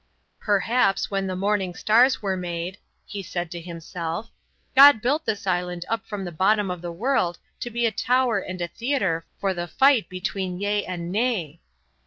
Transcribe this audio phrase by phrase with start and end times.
[0.39, 4.31] "Perhaps when the morning stars were made," he said to himself,
[4.75, 8.39] "God built this island up from the bottom of the world to be a tower
[8.39, 11.61] and a theatre for the fight between yea and nay."